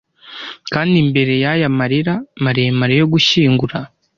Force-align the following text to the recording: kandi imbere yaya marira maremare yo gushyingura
kandi 0.73 0.95
imbere 1.03 1.33
yaya 1.43 1.67
marira 1.77 2.13
maremare 2.43 2.93
yo 3.01 3.07
gushyingura 3.13 3.77